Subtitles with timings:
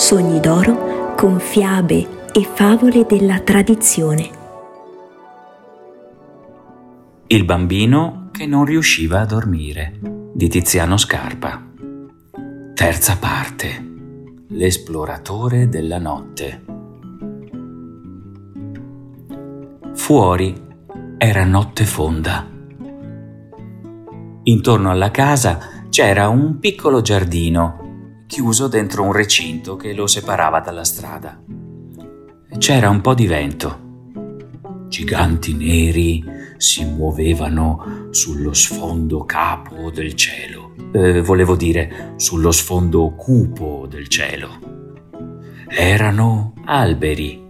[0.00, 4.30] Sogni d'oro con fiabe e favole della tradizione.
[7.26, 10.00] Il bambino che non riusciva a dormire
[10.32, 11.62] di Tiziano Scarpa.
[12.72, 13.88] Terza parte.
[14.48, 16.64] L'esploratore della notte.
[19.92, 20.54] Fuori
[21.18, 22.48] era notte fonda.
[24.44, 27.79] Intorno alla casa c'era un piccolo giardino
[28.30, 31.42] chiuso dentro un recinto che lo separava dalla strada.
[32.58, 33.88] C'era un po' di vento.
[34.86, 36.24] Giganti neri
[36.56, 40.74] si muovevano sullo sfondo capo del cielo.
[40.92, 44.60] Eh, volevo dire, sullo sfondo cupo del cielo.
[45.66, 47.48] Erano alberi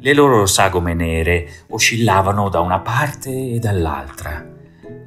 [0.00, 4.46] le loro sagome nere oscillavano da una parte e dall'altra.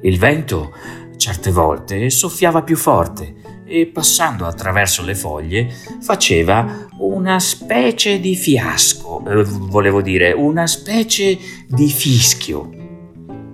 [0.00, 0.72] Il vento,
[1.18, 5.68] certe volte, soffiava più forte e passando attraverso le foglie
[6.00, 12.72] faceva una specie di fiasco, eh, volevo dire, una specie di fischio.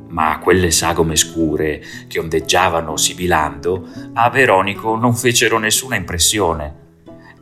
[0.09, 6.83] Ma quelle sagome scure che ondeggiavano sibilando a Veronico non fecero nessuna impressione.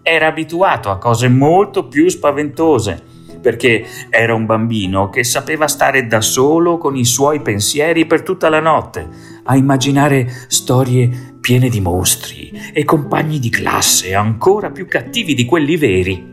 [0.03, 6.21] Era abituato a cose molto più spaventose perché era un bambino che sapeva stare da
[6.23, 9.09] solo con i suoi pensieri per tutta la notte,
[9.45, 15.77] a immaginare storie piene di mostri e compagni di classe ancora più cattivi di quelli
[15.77, 16.31] veri.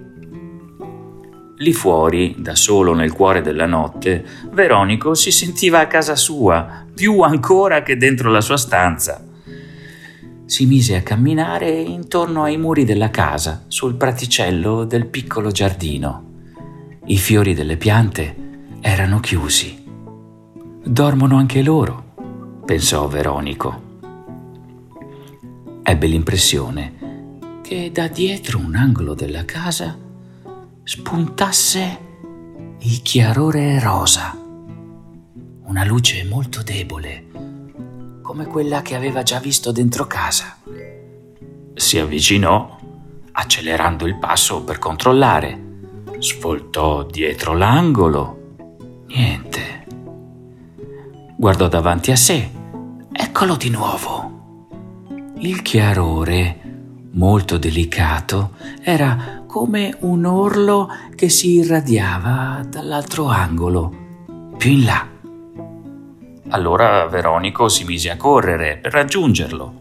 [1.58, 7.20] Lì fuori, da solo nel cuore della notte, Veronico si sentiva a casa sua, più
[7.22, 9.26] ancora che dentro la sua stanza.
[10.46, 16.28] Si mise a camminare intorno ai muri della casa, sul praticello del piccolo giardino.
[17.06, 18.36] I fiori delle piante
[18.80, 19.84] erano chiusi.
[20.82, 22.09] Dormono anche loro,
[22.70, 23.82] pensò Veronico.
[25.82, 29.98] Ebbe l'impressione che da dietro un angolo della casa
[30.84, 32.00] spuntasse
[32.78, 34.38] il chiarore rosa,
[35.64, 40.58] una luce molto debole, come quella che aveva già visto dentro casa.
[41.74, 42.78] Si avvicinò,
[43.32, 45.66] accelerando il passo per controllare
[46.20, 48.58] Svoltò dietro l'angolo.
[49.08, 49.88] Niente.
[51.36, 52.58] Guardò davanti a sé.
[53.22, 55.08] Eccolo di nuovo.
[55.40, 63.94] Il chiarore, molto delicato, era come un orlo che si irradiava dall'altro angolo,
[64.58, 65.06] più in là.
[66.52, 69.74] Allora Veronico si mise a correre per raggiungerlo,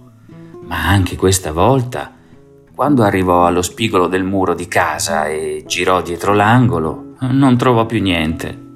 [0.66, 2.12] ma anche questa volta
[2.74, 8.02] quando arrivò allo spigolo del muro di casa e girò dietro l'angolo, non trovò più
[8.02, 8.66] niente.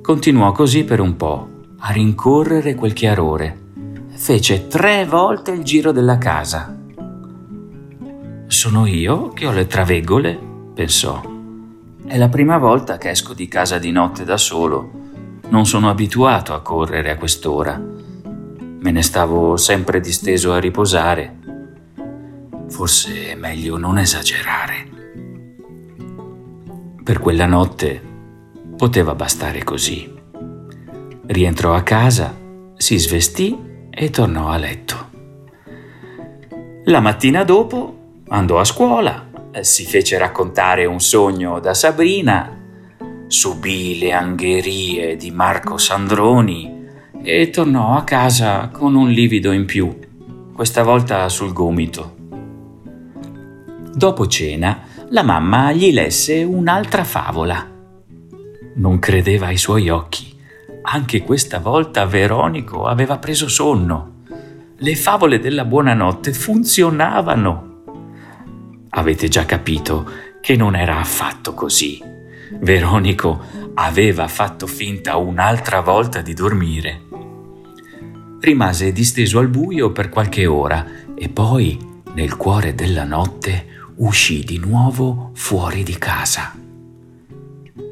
[0.00, 1.51] Continuò così per un po',
[1.82, 3.60] a rincorrere quel chiarore.
[4.08, 6.76] Fece tre volte il giro della casa.
[8.46, 10.38] Sono io che ho le traveggole?
[10.74, 11.20] pensò.
[12.04, 14.90] È la prima volta che esco di casa di notte da solo.
[15.48, 17.78] Non sono abituato a correre a quest'ora.
[17.78, 21.40] Me ne stavo sempre disteso a riposare
[22.72, 24.88] forse è meglio non esagerare.
[27.04, 28.02] Per quella notte
[28.76, 30.20] poteva bastare così.
[31.24, 32.36] Rientrò a casa,
[32.74, 33.56] si svestì
[33.90, 35.10] e tornò a letto.
[36.86, 42.58] La mattina dopo andò a scuola, si fece raccontare un sogno da Sabrina,
[43.28, 46.86] subì le angherie di Marco Sandroni
[47.22, 49.96] e tornò a casa con un livido in più,
[50.52, 52.16] questa volta sul gomito.
[53.94, 57.70] Dopo cena, la mamma gli lesse un'altra favola.
[58.74, 60.31] Non credeva ai suoi occhi.
[60.84, 64.24] Anche questa volta Veronico aveva preso sonno.
[64.76, 67.70] Le favole della buonanotte funzionavano.
[68.90, 70.10] Avete già capito
[70.40, 72.02] che non era affatto così.
[72.60, 73.40] Veronico
[73.74, 77.00] aveva fatto finta un'altra volta di dormire.
[78.40, 80.84] Rimase disteso al buio per qualche ora
[81.14, 81.78] e poi,
[82.14, 83.66] nel cuore della notte,
[83.96, 86.52] uscì di nuovo fuori di casa.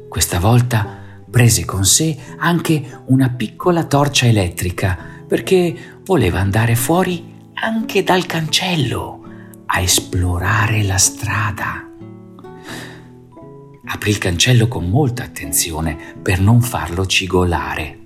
[0.09, 1.00] Questa volta
[1.31, 4.97] prese con sé anche una piccola torcia elettrica
[5.27, 9.23] perché voleva andare fuori anche dal cancello
[9.65, 11.87] a esplorare la strada.
[13.85, 17.99] Aprì il cancello con molta attenzione per non farlo cigolare.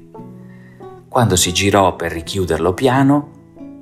[1.09, 3.31] Quando si girò per richiuderlo piano,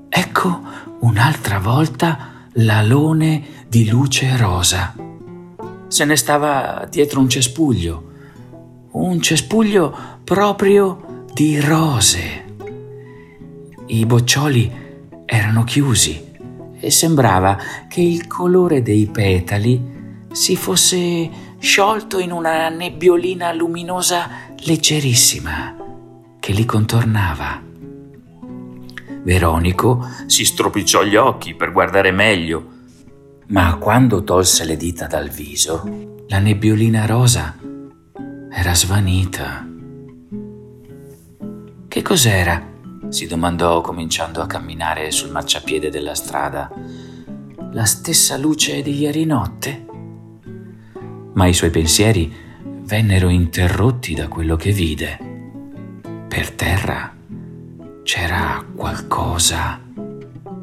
[0.10, 0.62] ecco
[1.02, 4.96] un'altra volta l'alone di luce rosa.
[5.88, 8.12] Se ne stava dietro un cespuglio,
[8.94, 12.46] un cespuglio proprio di rose.
[13.88, 14.72] I boccioli
[15.26, 16.32] erano chiusi
[16.80, 17.58] e sembrava
[17.88, 19.92] che il colore dei petali
[20.32, 24.30] si fosse sciolto in una nebbiolina luminosa
[24.66, 25.76] leggerissima
[26.40, 27.62] che li contornava.
[29.24, 32.68] Veronico si stropicciò gli occhi per guardare meglio,
[33.48, 35.84] ma quando tolse le dita dal viso,
[36.28, 37.56] la nebbiolina rosa
[38.56, 39.68] era svanita.
[41.88, 42.72] Che cos'era?
[43.10, 46.72] si domandò cominciando a camminare sul marciapiede della strada.
[47.72, 49.86] La stessa luce di ieri notte?
[51.34, 52.32] Ma i suoi pensieri
[52.84, 55.18] vennero interrotti da quello che vide.
[56.28, 57.16] Per terra
[58.04, 59.80] c'era qualcosa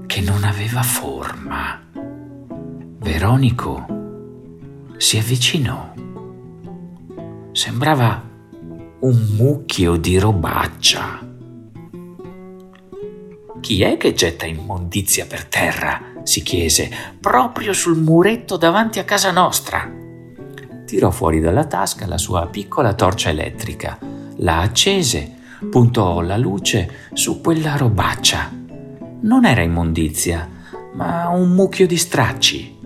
[0.06, 1.80] che non aveva forma.
[2.98, 3.86] Veronico
[4.96, 5.89] si avvicinò.
[7.60, 8.22] Sembrava
[9.00, 11.28] un mucchio di robaccia
[13.60, 16.00] chi è che getta immondizia per terra?
[16.22, 16.90] si chiese,
[17.20, 19.86] proprio sul muretto davanti a casa nostra.
[20.86, 23.98] Tirò fuori dalla tasca la sua piccola torcia elettrica,
[24.36, 25.30] la accese,
[25.70, 28.50] puntò la luce su quella robaccia.
[29.20, 30.48] Non era immondizia,
[30.94, 32.78] ma un mucchio di stracci.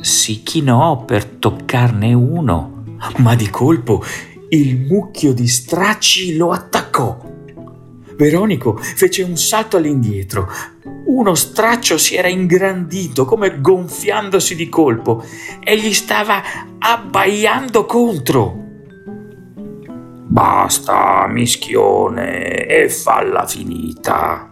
[0.00, 2.75] Si chinò per toccarne uno,
[3.18, 4.02] ma di colpo
[4.50, 7.34] il mucchio di stracci lo attaccò
[8.16, 10.48] Veronico fece un salto all'indietro.
[11.04, 15.22] Uno straccio si era ingrandito come gonfiandosi di colpo
[15.62, 16.42] e gli stava
[16.78, 18.64] abbaiando contro.
[20.28, 24.50] Basta, mischione, e falla finita.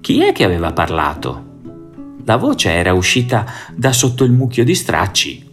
[0.00, 1.50] Chi è che aveva parlato?
[2.24, 3.44] La voce era uscita
[3.74, 5.50] da sotto il mucchio di stracci.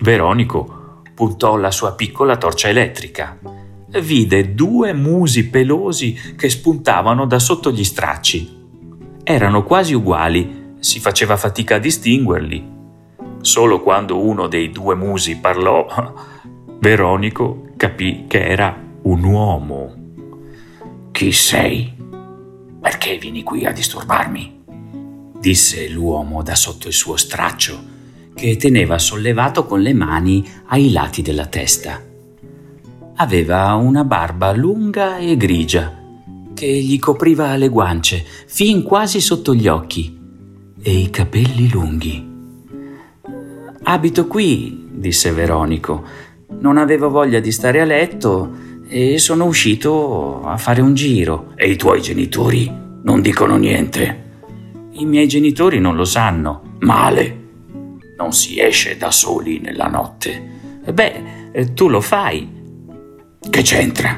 [0.00, 0.81] Veronico
[1.14, 3.38] puntò la sua piccola torcia elettrica
[4.00, 8.60] vide due musi pelosi che spuntavano da sotto gli stracci.
[9.22, 12.70] Erano quasi uguali, si faceva fatica a distinguerli.
[13.40, 15.86] Solo quando uno dei due musi parlò,
[16.78, 19.94] Veronico capì che era un uomo.
[21.12, 21.94] Chi sei?
[22.80, 24.60] Perché vieni qui a disturbarmi?
[25.38, 27.82] disse l'uomo da sotto il suo straccio,
[28.34, 32.00] che teneva sollevato con le mani ai lati della testa.
[33.16, 36.00] Aveva una barba lunga e grigia
[36.54, 40.18] che gli copriva le guance fin quasi sotto gli occhi
[40.80, 42.30] e i capelli lunghi.
[43.84, 46.04] Abito qui, disse Veronico.
[46.60, 51.52] Non avevo voglia di stare a letto e sono uscito a fare un giro.
[51.56, 52.70] E i tuoi genitori
[53.02, 54.30] non dicono niente?
[54.92, 56.76] I miei genitori non lo sanno.
[56.80, 57.41] Male.
[58.22, 60.80] Non si esce da soli nella notte.
[60.92, 62.48] Beh, tu lo fai,
[63.50, 64.16] che c'entra?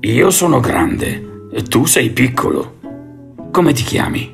[0.00, 2.78] Io sono grande e tu sei piccolo.
[3.52, 4.32] Come ti chiami?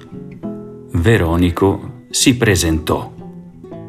[0.93, 3.13] Veronico si presentò.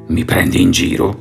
[0.08, 1.18] Mi prendi in giro?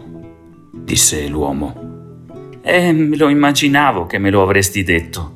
[0.73, 2.19] disse l'uomo.
[2.63, 5.33] Eh, me lo immaginavo che me lo avresti detto.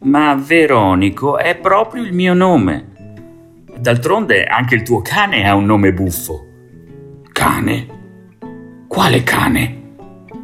[0.00, 2.90] Ma Veronico è proprio il mio nome.
[3.78, 6.48] D'altronde anche il tuo cane ha un nome buffo.
[7.44, 8.86] Cane?
[8.88, 9.96] Quale cane?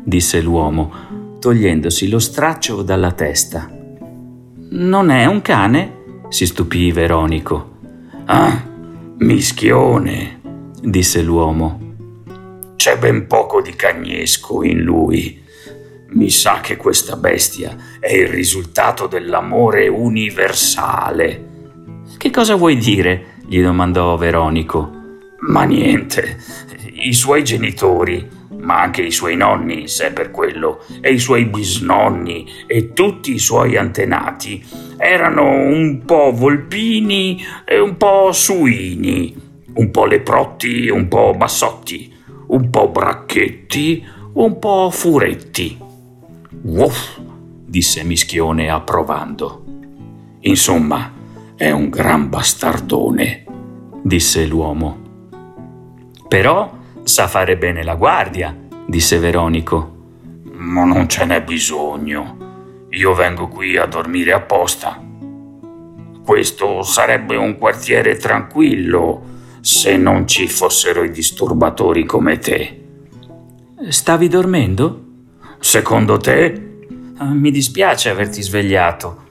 [0.04, 3.70] disse l'uomo togliendosi lo straccio dalla testa.
[4.72, 6.26] Non è un cane?
[6.28, 7.78] si stupì Veronico.
[8.26, 8.62] Ah,
[9.16, 10.42] mischione,
[10.82, 11.94] disse l'uomo.
[12.76, 15.42] C'è ben poco di cagnesco in lui.
[16.08, 21.48] Mi sa che questa bestia è il risultato dell'amore universale.
[22.18, 23.36] Che cosa vuoi dire?
[23.46, 24.98] gli domandò Veronico.
[25.48, 26.36] Ma niente,
[26.92, 32.46] i suoi genitori ma anche i suoi nonni, se per quello, e i suoi bisnonni
[32.66, 34.62] e tutti i suoi antenati
[34.96, 39.34] erano un po' volpini e un po' suini,
[39.74, 42.12] un po' leprotti e un po' bassotti,
[42.48, 45.78] un po' bracchetti, un po' furetti.
[46.62, 47.18] Uff,
[47.64, 49.64] disse Mischione approvando.
[50.40, 51.12] Insomma,
[51.56, 53.44] è un gran bastardone,
[54.02, 55.09] disse l'uomo.
[56.30, 58.56] Però Sa fare bene la guardia,
[58.86, 59.96] disse Veronico.
[60.52, 62.86] Ma non ce n'è bisogno.
[62.90, 65.02] Io vengo qui a dormire apposta.
[66.24, 69.22] Questo sarebbe un quartiere tranquillo
[69.60, 72.84] se non ci fossero i disturbatori come te.
[73.88, 75.04] Stavi dormendo?
[75.58, 76.86] Secondo te?
[77.16, 79.22] Ah, mi dispiace averti svegliato,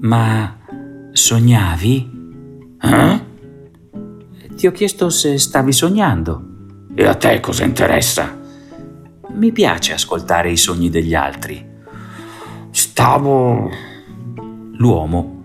[0.00, 0.58] ma
[1.10, 2.10] sognavi?
[2.82, 3.25] Eh?
[4.56, 6.54] Ti ho chiesto se stavi sognando.
[6.94, 8.40] E a te cosa interessa?
[9.34, 11.62] Mi piace ascoltare i sogni degli altri.
[12.70, 13.70] Stavo...
[14.78, 15.42] L'uomo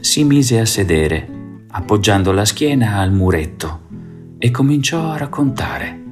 [0.00, 1.28] si mise a sedere,
[1.72, 3.80] appoggiando la schiena al muretto,
[4.38, 6.02] e cominciò a raccontare.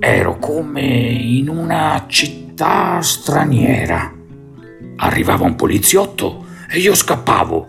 [0.00, 4.12] Ero come in una città straniera.
[4.96, 7.66] Arrivava un poliziotto e io scappavo,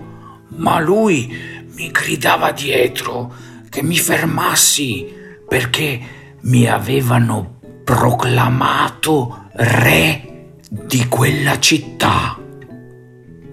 [0.57, 1.48] ma lui
[1.79, 3.33] mi gridava dietro
[3.69, 5.15] che mi fermassi
[5.47, 5.99] perché
[6.41, 12.37] mi avevano proclamato re di quella città.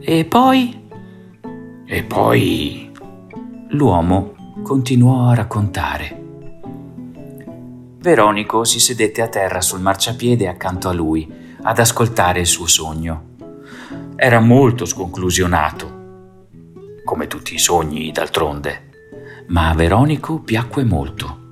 [0.00, 0.88] E poi?
[1.86, 2.90] E poi
[3.68, 6.24] l'uomo continuò a raccontare.
[7.98, 13.34] Veronico si sedette a terra sul marciapiede accanto a lui ad ascoltare il suo sogno.
[14.16, 15.95] Era molto sconclusionato,
[17.06, 18.90] come tutti i sogni d'altronde,
[19.46, 21.44] ma a Veronico piacque molto.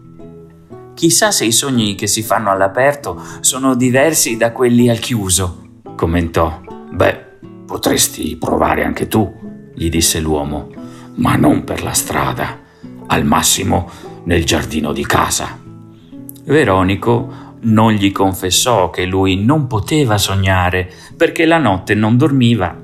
[0.95, 6.61] Chissà se i sogni che si fanno all'aperto sono diversi da quelli al chiuso, commentò.
[6.91, 7.25] Beh,
[7.65, 9.33] potresti provare anche tu,
[9.73, 10.71] gli disse l'uomo,
[11.15, 12.59] ma non per la strada,
[13.07, 13.89] al massimo
[14.25, 15.57] nel giardino di casa.
[16.45, 22.84] Veronico non gli confessò che lui non poteva sognare perché la notte non dormiva.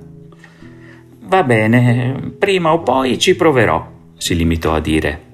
[1.31, 5.29] Va bene, prima o poi ci proverò, si limitò a dire.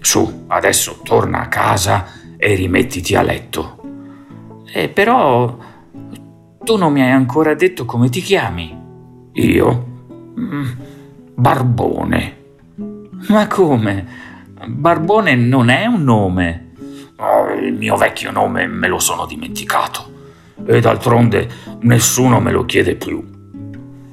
[0.00, 3.80] Su, adesso torna a casa e rimettiti a letto.
[4.72, 5.58] Eh, però
[6.62, 8.80] tu non mi hai ancora detto come ti chiami.
[9.32, 9.86] Io?
[10.38, 10.70] Mm,
[11.34, 12.36] Barbone.
[13.26, 14.06] Ma come?
[14.68, 16.74] Barbone non è un nome.
[17.16, 20.12] Oh, il mio vecchio nome me lo sono dimenticato
[20.64, 21.48] e d'altronde
[21.80, 23.33] nessuno me lo chiede più.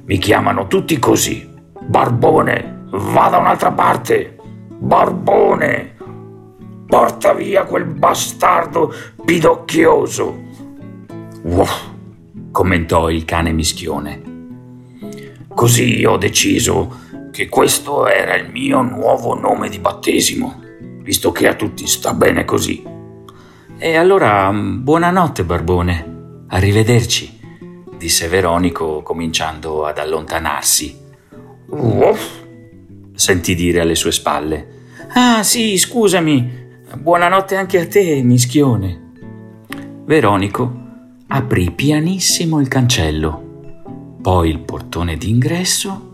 [0.04, 1.48] Mi chiamano tutti così.
[1.80, 4.36] Barbone, va da un'altra parte.
[4.78, 5.94] Barbone,
[6.86, 8.92] porta via quel bastardo
[9.24, 10.40] pidocchioso.
[11.42, 11.66] Wow,
[12.50, 14.22] commentò il cane mischione.
[15.48, 16.98] Così ho deciso
[17.30, 20.60] che questo era il mio nuovo nome di battesimo,
[21.02, 22.82] visto che a tutti sta bene così.
[23.78, 26.44] E allora buonanotte, Barbone.
[26.48, 27.31] Arrivederci,
[28.02, 30.98] disse Veronico cominciando ad allontanarsi.
[31.66, 32.42] Uff,
[33.14, 34.66] sentì dire alle sue spalle.
[35.12, 36.80] Ah sì, scusami.
[36.96, 39.12] Buonanotte anche a te, mischione.
[40.04, 40.80] Veronico
[41.28, 46.10] aprì pianissimo il cancello, poi il portone d'ingresso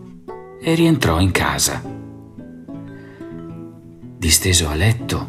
[0.61, 1.81] e rientrò in casa.
[4.15, 5.27] Disteso a letto,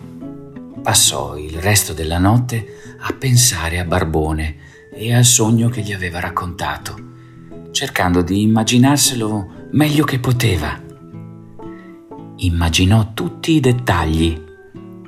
[0.82, 6.20] passò il resto della notte a pensare a Barbone e al sogno che gli aveva
[6.20, 6.94] raccontato,
[7.70, 10.78] cercando di immaginarselo meglio che poteva.
[12.36, 14.48] Immaginò tutti i dettagli.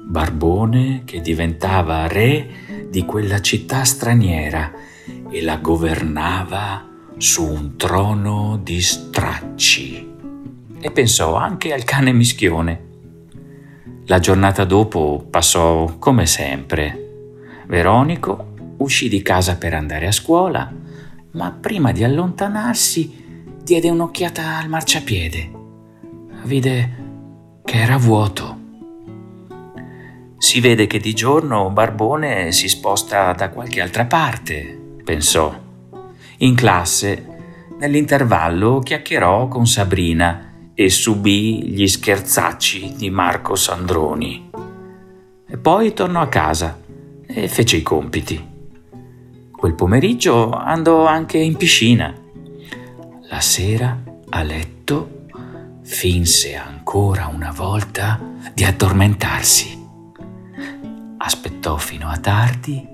[0.05, 4.71] Barbone che diventava re di quella città straniera
[5.31, 6.87] e la governava
[7.17, 10.11] su un trono di stracci.
[10.79, 12.91] E pensò anche al cane mischione.
[14.07, 17.31] La giornata dopo passò come sempre.
[17.67, 18.52] Veronico
[18.83, 20.71] uscì di casa per andare a scuola,
[21.33, 23.21] ma prima di allontanarsi
[23.63, 25.51] diede un'occhiata al marciapiede.
[26.45, 27.01] Vide
[27.65, 28.59] che era vuoto.
[30.37, 35.57] Si vede che di giorno Barbone si sposta da qualche altra parte, pensò.
[36.39, 37.27] In classe,
[37.79, 44.51] nell'intervallo, chiacchierò con Sabrina e subì gli scherzacci di Marco Sandroni.
[45.47, 46.81] E poi tornò a casa
[47.27, 48.52] e fece i compiti.
[49.63, 52.13] Quel pomeriggio andò anche in piscina.
[53.29, 53.97] La sera,
[54.31, 55.27] a letto,
[55.83, 58.21] finse ancora una volta
[58.53, 59.89] di addormentarsi.
[61.17, 62.85] Aspettò fino a tardi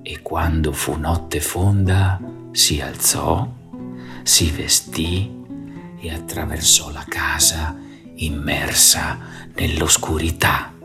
[0.00, 2.20] e quando fu notte fonda
[2.52, 3.48] si alzò,
[4.22, 5.44] si vestì
[5.98, 7.74] e attraversò la casa
[8.14, 9.18] immersa
[9.56, 10.77] nell'oscurità.